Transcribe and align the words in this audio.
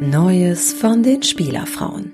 Neues 0.00 0.74
von 0.74 1.02
den 1.02 1.22
Spielerfrauen. 1.22 2.12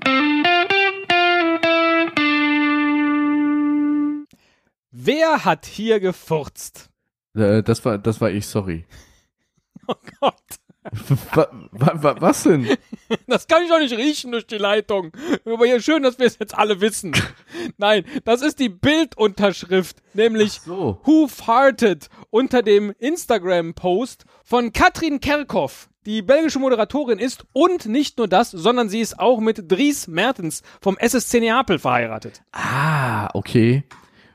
Wer 4.93 5.45
hat 5.45 5.67
hier 5.67 5.99
gefurzt? 5.99 6.91
Äh, 7.35 7.63
das 7.63 7.85
war, 7.85 7.99
das 7.99 8.21
war 8.21 8.31
ich, 8.31 8.47
sorry. 8.47 8.85
Oh 9.89 9.97
Gott, 10.21 10.61
wa, 11.35 11.49
wa, 11.73 11.93
wa, 11.97 12.21
was 12.21 12.45
denn? 12.45 12.69
das 13.27 13.49
kann 13.49 13.65
ich 13.65 13.69
doch 13.69 13.81
nicht 13.81 13.97
riechen 13.97 14.31
durch 14.31 14.47
die 14.47 14.59
Leitung. 14.59 15.11
Aber 15.45 15.67
ja, 15.67 15.81
schön, 15.81 16.05
dass 16.05 16.21
wir 16.21 16.27
es 16.27 16.39
jetzt 16.39 16.57
alle 16.57 16.81
wissen. 16.81 17.13
Nein, 17.79 18.05
das 18.25 18.43
ist 18.43 18.61
die 18.61 18.69
Bildunterschrift, 18.69 19.97
nämlich 20.15 20.61
So. 20.61 21.01
Who 21.03 21.27
Farted 21.27 22.09
unter 22.31 22.63
dem 22.63 22.95
Instagram-Post 22.97 24.25
von 24.45 24.73
Katrin 24.73 25.19
Kerkhoff, 25.19 25.91
die 26.07 26.23
belgische 26.23 26.59
Moderatorin 26.59 27.19
ist 27.19 27.45
und 27.53 27.87
nicht 27.87 28.19
nur 28.19 28.29
das, 28.29 28.51
sondern 28.51 28.89
sie 28.89 29.01
ist 29.01 29.19
auch 29.19 29.41
mit 29.41 29.71
Dries 29.71 30.09
Mertens 30.09 30.63
vom 30.81 30.97
SSC 30.99 31.41
Neapel 31.41 31.79
verheiratet. 31.79 32.43
Ah, 32.53 33.29
okay. 33.35 33.85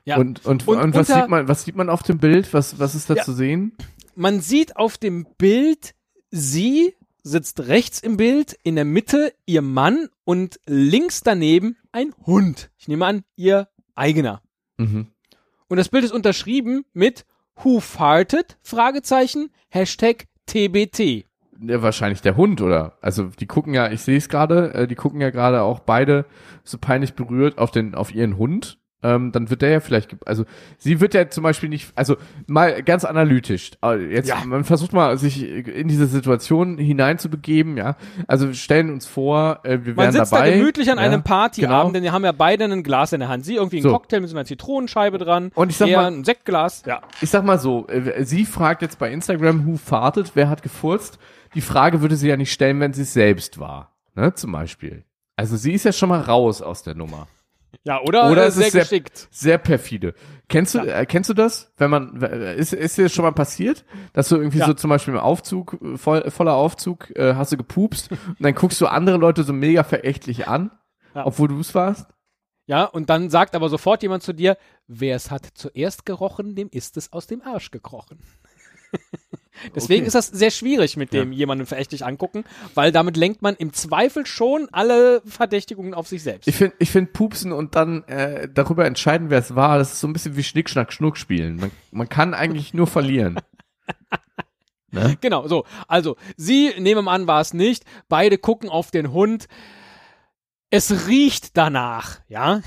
Ja. 0.05 0.17
Und, 0.17 0.45
und, 0.45 0.67
Und 0.67 0.77
und, 0.79 0.93
was 0.95 1.09
unter- 1.09 1.21
sieht 1.21 1.29
man, 1.29 1.47
was 1.47 1.63
sieht 1.65 1.75
man 1.75 1.89
auf 1.89 2.03
dem 2.03 2.17
Bild? 2.19 2.53
Was, 2.53 2.79
was 2.79 2.95
ist 2.95 3.09
da 3.09 3.15
Ja. 3.15 3.23
zu 3.23 3.33
sehen? 3.33 3.75
Man 4.15 4.39
sieht 4.41 4.77
auf 4.77 4.97
dem 4.97 5.27
Bild, 5.37 5.93
sie 6.31 6.95
sitzt 7.23 7.67
rechts 7.67 7.99
im 7.99 8.15
Bild, 8.15 8.57
in 8.63 8.75
der 8.75 8.85
Mitte 8.85 9.33
ihr 9.45 9.61
Mann 9.61 10.07
und 10.23 10.59
links 10.65 11.21
daneben 11.23 11.75
ein 11.91 12.13
Hund. 12.25 12.69
Ich 12.77 12.87
nehme 12.87 13.05
an, 13.05 13.23
ihr 13.35 13.67
eigener. 13.95 14.41
Mhm. 14.77 15.07
Und 15.67 15.77
das 15.77 15.89
Bild 15.89 16.05
ist 16.05 16.13
unterschrieben 16.13 16.85
mit 16.93 17.25
Who 17.57 17.81
farted? 17.81 18.57
Fragezeichen, 18.61 19.49
Hashtag 19.69 20.27
TBT. 20.45 21.25
Ja, 21.59 21.81
wahrscheinlich 21.81 22.21
der 22.21 22.35
Hund, 22.37 22.61
oder? 22.61 22.97
Also 23.01 23.29
die 23.39 23.47
gucken 23.47 23.73
ja, 23.73 23.89
ich 23.91 24.01
sehe 24.01 24.17
es 24.17 24.29
gerade, 24.29 24.73
äh, 24.73 24.87
die 24.87 24.95
gucken 24.95 25.21
ja 25.21 25.29
gerade 25.31 25.61
auch 25.63 25.79
beide 25.79 26.25
so 26.63 26.77
peinlich 26.77 27.13
berührt 27.15 27.57
auf 27.57 27.71
den, 27.71 27.95
auf 27.95 28.13
ihren 28.13 28.37
Hund. 28.37 28.77
Ähm, 29.03 29.31
dann 29.31 29.51
wird 29.51 29.61
der 29.61 29.69
ja 29.69 29.79
vielleicht, 29.79 30.17
also 30.27 30.43
sie 30.79 30.99
wird 30.99 31.13
ja 31.13 31.29
zum 31.29 31.43
Beispiel 31.43 31.69
nicht, 31.69 31.91
also 31.95 32.17
mal 32.47 32.81
ganz 32.81 33.05
analytisch. 33.05 33.71
äh, 33.85 33.95
Jetzt, 34.11 34.27
Ja. 34.27 34.43
man 34.43 34.63
versucht 34.63 34.91
mal, 34.91 35.15
sich 35.19 35.43
in 35.47 35.87
diese 35.87 36.07
Situation 36.07 36.79
hineinzubegeben, 36.79 37.77
ja. 37.77 37.95
Also 38.27 38.47
wir 38.47 38.53
stellen 38.55 38.89
uns 38.91 39.05
vor, 39.05 39.59
äh, 39.63 39.79
wir 39.85 39.93
Man 39.93 40.05
wären 40.05 40.11
sitzt 40.13 40.31
dabei. 40.33 40.49
da 40.49 40.57
gemütlich 40.57 40.89
an 40.91 40.97
ja, 40.97 41.03
einem 41.03 41.21
Partyabend, 41.21 41.69
genau. 41.79 41.91
denn 41.91 42.03
wir 42.03 42.11
haben 42.11 42.25
ja 42.25 42.31
beide 42.31 42.63
ein 42.65 42.81
Glas 42.81 43.13
in 43.13 43.19
der 43.19 43.29
Hand. 43.29 43.45
Sie 43.45 43.55
irgendwie 43.55 43.77
einen 43.77 43.83
So. 43.83 43.91
Cocktail 43.91 44.19
mit 44.21 44.29
so 44.31 44.35
einer 44.35 44.45
Zitronenscheibe 44.45 45.19
dran. 45.19 45.51
Und 45.53 45.69
ich 45.69 45.77
sag 45.77 45.91
mal- 45.91 46.07
ein 46.11 46.23
Sektglas. 46.23 46.81
Ja. 46.87 47.01
Ich 47.21 47.29
sag 47.29 47.45
mal 47.45 47.59
so, 47.59 47.87
äh, 47.87 48.25
sie 48.25 48.45
fragt 48.45 48.81
jetzt 48.81 48.97
bei 48.97 49.11
Instagram, 49.11 49.67
who 49.67 49.77
farted, 49.77 50.31
wer 50.33 50.49
hat 50.49 50.63
gefurzt? 50.63 51.19
Die 51.57 51.61
Frage 51.61 52.01
würde 52.01 52.15
sie 52.15 52.27
ja 52.29 52.37
nicht 52.37 52.53
stellen, 52.53 52.79
wenn 52.79 52.93
sie 52.93 53.01
es 53.01 53.13
selbst 53.13 53.59
war, 53.59 53.97
ne, 54.13 54.31
zum 54.35 54.51
Beispiel. 54.51 55.03
Also 55.35 55.57
sie 55.57 55.73
ist 55.73 55.85
ja 55.85 55.91
schon 55.91 56.09
mal 56.09 56.21
raus 56.21 56.61
aus 56.61 56.83
der 56.83 56.93
Nummer. 56.93 57.27
Ja, 57.83 57.99
oder, 58.01 58.29
Oder 58.31 58.45
äh, 58.45 58.51
sehr 58.51 58.69
sehr- 58.69 58.81
geschickt. 58.81 59.27
Sehr 59.31 59.57
perfide. 59.57 60.13
Kennst 60.49 60.75
du, 60.75 60.79
äh, 60.79 61.05
kennst 61.07 61.29
du 61.29 61.33
das? 61.33 61.73
Wenn 61.77 61.89
man, 61.89 62.21
äh, 62.21 62.55
ist, 62.55 62.73
ist 62.73 62.97
dir 62.97 63.03
das 63.03 63.13
schon 63.13 63.23
mal 63.25 63.31
passiert, 63.31 63.85
dass 64.13 64.29
du 64.29 64.35
irgendwie 64.37 64.59
Ja. 64.59 64.67
so 64.67 64.73
zum 64.75 64.89
Beispiel 64.91 65.15
im 65.15 65.19
Aufzug, 65.19 65.77
äh, 65.81 65.97
voll, 65.97 66.29
voller 66.29 66.53
Aufzug, 66.53 67.09
äh, 67.15 67.33
hast 67.35 67.51
du 67.51 67.57
gepupst 67.57 68.11
und 68.11 68.37
dann 68.39 68.53
guckst 68.55 68.79
du 68.79 68.85
andere 68.87 69.17
Leute 69.17 69.43
so 69.43 69.51
mega 69.51 69.83
verächtlich 69.83 70.47
an, 70.47 70.69
Ja. 71.15 71.25
obwohl 71.25 71.47
du 71.47 71.59
es 71.59 71.73
warst? 71.75 72.07
Ja, 72.67 72.83
und 72.85 73.09
dann 73.09 73.29
sagt 73.31 73.55
aber 73.55 73.69
sofort 73.69 74.03
jemand 74.03 74.21
zu 74.23 74.33
dir, 74.33 74.57
wer 74.87 75.15
es 75.15 75.31
hat 75.31 75.45
zuerst 75.55 76.05
gerochen, 76.05 76.55
dem 76.55 76.69
ist 76.71 76.97
es 76.97 77.11
aus 77.13 77.25
dem 77.27 77.41
Arsch 77.41 77.71
gekrochen. 77.71 78.19
Deswegen 79.77 80.01
Okay. 80.01 80.07
ist 80.07 80.15
das 80.15 80.27
sehr 80.27 80.49
schwierig 80.51 80.97
mit 80.97 81.13
dem 81.13 81.31
jemanden 81.31 81.65
verächtlich 81.67 82.03
angucken, 82.03 82.43
weil 82.73 82.91
damit 82.91 83.15
lenkt 83.15 83.41
man 83.43 83.55
im 83.55 83.71
Zweifel 83.73 84.25
schon 84.25 84.67
alle 84.71 85.21
Verdächtigungen 85.25 85.93
auf 85.93 86.07
sich 86.07 86.23
selbst. 86.23 86.47
Ich 86.47 86.55
finde, 86.55 86.75
ich 86.79 86.89
find 86.89 87.13
Pupsen 87.13 87.51
und 87.51 87.75
dann 87.75 88.03
äh, 88.05 88.49
darüber 88.51 88.85
entscheiden, 88.85 89.29
wer 89.29 89.39
es 89.39 89.53
war, 89.55 89.77
das 89.77 89.93
ist 89.93 89.99
so 89.99 90.07
ein 90.07 90.13
bisschen 90.13 90.35
wie 90.35 90.43
Schnick, 90.43 90.69
Schnack, 90.69 90.91
Schnuck 90.91 91.15
spielen. 91.15 91.57
Man, 91.57 91.71
man 91.91 92.09
kann 92.09 92.33
eigentlich 92.33 92.73
nur 92.73 92.87
verlieren. 92.87 93.39
Genau, 95.21 95.47
so. 95.47 95.65
Also, 95.87 96.15
sie, 96.37 96.73
nehmen 96.79 97.05
wir 97.05 97.11
an, 97.11 97.27
war 97.27 97.41
es 97.41 97.53
nicht. 97.53 97.83
Beide 98.09 98.37
gucken 98.37 98.69
auf 98.69 98.89
den 98.89 99.11
Hund. 99.11 99.47
Es 100.71 101.07
riecht 101.07 101.55
danach, 101.55 102.19
ja. 102.29 102.61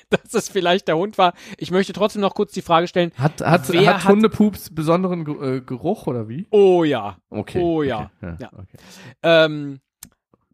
Dass 0.10 0.34
es 0.34 0.48
vielleicht 0.48 0.88
der 0.88 0.96
Hund 0.96 1.18
war. 1.18 1.32
Ich 1.58 1.70
möchte 1.70 1.92
trotzdem 1.92 2.22
noch 2.22 2.34
kurz 2.34 2.52
die 2.52 2.62
Frage 2.62 2.86
stellen. 2.88 3.12
Hat, 3.16 3.40
hat, 3.40 3.68
hat 3.68 4.04
Hundepups 4.08 4.74
besonderen 4.74 5.24
Ge- 5.24 5.56
äh, 5.56 5.60
Geruch 5.60 6.06
oder 6.06 6.28
wie? 6.28 6.46
Oh 6.50 6.84
ja. 6.84 7.16
Okay. 7.30 7.60
Oh 7.60 7.82
ja. 7.82 8.10
Okay. 8.20 8.36
Ja. 8.40 8.50
okay. 8.52 8.76
Ähm, 9.22 9.80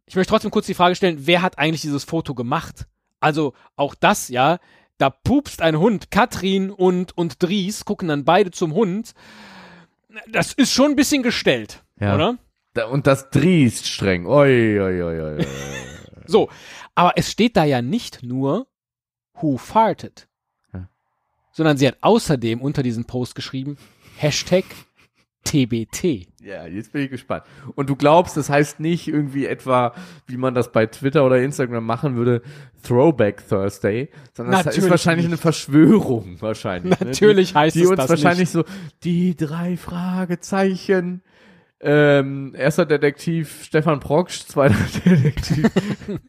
ich 0.07 0.17
möchte 0.17 0.31
trotzdem 0.31 0.51
kurz 0.51 0.67
die 0.67 0.75
Frage 0.75 0.95
stellen, 0.95 1.27
wer 1.27 1.43
hat 1.43 1.59
eigentlich 1.59 1.83
dieses 1.83 2.05
Foto 2.05 2.35
gemacht? 2.35 2.87
Also 3.21 3.53
auch 3.77 3.95
das, 3.95 4.29
ja, 4.29 4.59
da 4.97 5.11
pupst 5.11 5.61
ein 5.63 5.79
Hund. 5.79 6.11
Katrin 6.11 6.71
und, 6.71 7.17
und 7.17 7.43
Dries 7.43 7.85
gucken 7.85 8.09
dann 8.09 8.25
beide 8.25 8.51
zum 8.51 8.73
Hund. 8.75 9.13
Das 10.31 10.53
ist 10.55 10.73
schon 10.73 10.91
ein 10.93 10.97
bisschen 10.97 11.23
gestellt, 11.23 11.85
Ja. 12.01 12.15
oder? 12.15 12.39
Da, 12.75 12.87
und 12.87 13.07
das 13.07 13.31
driest 13.31 13.87
streng. 13.87 14.27
Oi, 14.27 14.81
oi, 14.81 15.03
oi, 15.03 15.21
oi. 15.39 15.47
So, 16.27 16.51
aber 16.95 17.13
es 17.17 17.31
steht 17.31 17.57
da 17.57 17.65
ja 17.65 17.81
nicht 17.81 18.23
nur 18.23 18.67
Who 19.41 19.57
farted, 19.57 20.29
Ja. 20.73 20.89
sondern 21.53 21.77
sie 21.77 21.87
hat 21.89 21.97
außerdem 22.01 22.61
unter 22.61 22.83
diesen 22.83 23.05
Post 23.05 23.35
geschrieben 23.35 23.77
Hashtag 24.17 24.65
TBT. 25.45 26.27
Ja, 26.43 26.67
jetzt 26.67 26.93
bin 26.93 27.03
ich 27.05 27.11
gespannt. 27.11 27.45
Und 27.75 27.89
du 27.89 27.97
glaubst, 27.97 28.37
das 28.37 28.51
heißt 28.51 28.81
nicht 28.81 29.09
irgendwie 29.09 29.47
etwa, 29.47 29.95
wie 30.27 30.37
man 30.37 30.55
das 30.55 30.73
bei 30.73 30.87
Twitter 30.87 31.25
oder 31.25 31.41
Instagram 31.41 31.87
machen 31.87 32.17
würde, 32.17 32.43
Throwback 32.83 33.47
Thursday, 33.49 34.11
sondern 34.35 34.53
das 34.53 34.61
ist 34.61 34.67
Natürlich 34.67 34.91
wahrscheinlich 34.91 35.27
nicht. 35.27 35.33
eine 35.33 35.39
Verschwörung 35.41 36.37
wahrscheinlich. 36.41 37.01
Natürlich 37.01 37.55
ne? 37.55 37.61
heißt 37.61 37.77
die, 37.77 37.81
die 37.81 37.85
es 37.85 37.91
uns 37.91 37.99
das 37.99 38.11
wahrscheinlich 38.11 38.51
so 38.51 38.65
die 39.05 39.37
drei 39.37 39.77
Fragezeichen. 39.77 41.23
Ähm, 41.81 42.57
erster 42.57 42.87
Detektiv 42.87 43.63
Stefan 43.63 44.01
Proksch, 44.01 44.41
zweiter 44.47 44.75
Detektiv 45.05 45.65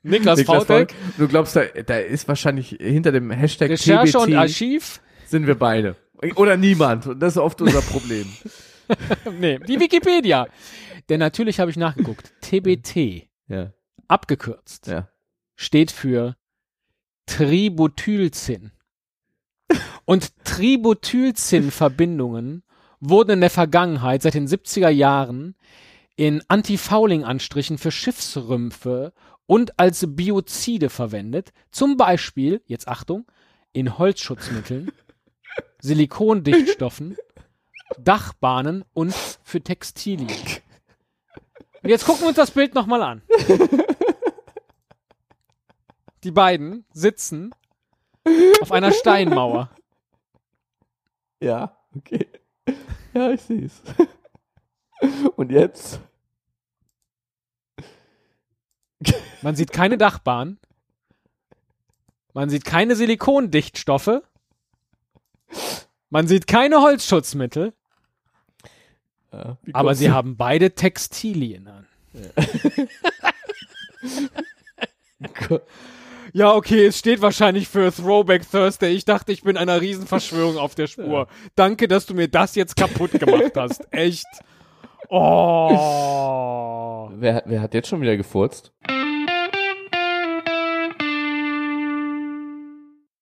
Niklas, 0.03 0.37
Niklas 0.39 0.47
Vautek. 0.47 0.93
Du 1.17 1.27
glaubst, 1.27 1.55
da, 1.55 1.65
da 1.65 1.97
ist 1.97 2.27
wahrscheinlich 2.27 2.77
hinter 2.79 3.11
dem 3.11 3.31
Hashtag 3.31 3.71
Recherche 3.71 4.11
TBT 4.11 4.27
und 4.27 4.35
Archiv. 4.35 5.01
sind 5.25 5.47
wir 5.47 5.55
beide. 5.55 5.95
Oder 6.35 6.55
niemand. 6.57 7.07
Und 7.07 7.19
das 7.19 7.33
ist 7.33 7.37
oft 7.37 7.61
unser 7.61 7.81
Problem. 7.81 8.25
Nee, 9.39 9.59
die 9.67 9.79
Wikipedia. 9.79 10.47
Denn 11.09 11.19
natürlich 11.19 11.59
habe 11.59 11.69
ich 11.69 11.77
nachgeguckt. 11.77 12.33
TBT, 12.41 13.27
ja, 13.47 13.71
abgekürzt, 14.07 14.87
ja. 14.87 15.07
steht 15.55 15.91
für 15.91 16.35
Tributylzin. 17.27 18.71
Und 20.05 20.43
Tributylzin-Verbindungen 20.43 22.63
wurden 22.99 23.31
in 23.31 23.41
der 23.41 23.49
Vergangenheit, 23.49 24.21
seit 24.21 24.33
den 24.33 24.47
70er 24.47 24.89
Jahren, 24.89 25.55
in 26.15 26.43
Anti-Fouling-Anstrichen 26.47 27.77
für 27.77 27.91
Schiffsrümpfe 27.91 29.13
und 29.45 29.79
als 29.79 30.05
Biozide 30.07 30.89
verwendet. 30.89 31.53
Zum 31.71 31.97
Beispiel, 31.97 32.61
jetzt 32.65 32.87
Achtung, 32.87 33.25
in 33.71 33.97
Holzschutzmitteln, 33.97 34.91
Silikondichtstoffen, 35.79 37.17
Dachbahnen 37.97 38.83
und 38.93 39.15
für 39.43 39.61
Textilien. 39.61 40.27
Und 41.81 41.89
jetzt 41.89 42.05
gucken 42.05 42.21
wir 42.23 42.27
uns 42.27 42.37
das 42.37 42.51
Bild 42.51 42.75
nochmal 42.75 43.01
an. 43.01 43.21
Die 46.23 46.31
beiden 46.31 46.85
sitzen 46.91 47.55
auf 48.61 48.71
einer 48.71 48.91
Steinmauer. 48.91 49.69
Ja, 51.41 51.77
okay. 51.95 52.27
Ja, 53.13 53.31
ich 53.31 53.41
sehe 53.41 53.65
es. 53.65 53.81
Und 55.35 55.51
jetzt? 55.51 55.99
Man 59.41 59.55
sieht 59.55 59.71
keine 59.71 59.97
Dachbahn. 59.97 60.59
Man 62.33 62.49
sieht 62.49 62.65
keine 62.65 62.95
Silikondichtstoffe. 62.95 64.21
Man 66.11 66.27
sieht 66.27 66.45
keine 66.45 66.81
Holzschutzmittel. 66.81 67.73
Ja, 69.31 69.57
Aber 69.73 69.95
sie 69.95 70.11
haben 70.11 70.37
beide 70.37 70.75
Textilien 70.75 71.67
an. 71.67 71.87
Ja, 72.13 72.29
okay, 76.55 76.87
es 76.87 76.99
steht 76.99 77.21
wahrscheinlich 77.21 77.67
für 77.67 77.91
Throwback 77.91 78.49
Thursday. 78.49 78.93
Ich 78.93 79.05
dachte, 79.05 79.31
ich 79.31 79.43
bin 79.43 79.57
einer 79.57 79.81
Riesenverschwörung 79.81 80.57
auf 80.57 80.75
der 80.75 80.87
Spur. 80.87 81.27
Danke, 81.55 81.87
dass 81.87 82.05
du 82.05 82.13
mir 82.13 82.27
das 82.27 82.55
jetzt 82.55 82.75
kaputt 82.75 83.11
gemacht 83.11 83.51
hast. 83.55 83.81
Echt. 83.91 84.27
Oh. 85.09 87.09
Wer, 87.15 87.43
wer 87.45 87.61
hat 87.61 87.73
jetzt 87.73 87.89
schon 87.89 88.01
wieder 88.01 88.17
gefurzt? 88.17 88.71